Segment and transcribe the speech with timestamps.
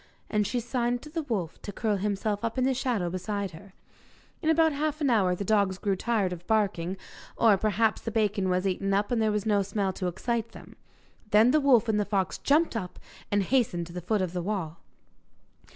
[0.31, 3.73] And she signed to the wolf to curl himself up in the shadow beside her.
[4.41, 6.97] In about half an hour the dogs grew tired of barking,
[7.37, 10.75] or perhaps the bacon was eaten up and there was no smell to excite them.
[11.29, 12.97] Then the wolf and the fox jumped up,
[13.29, 14.79] and hastened to the foot of the wall.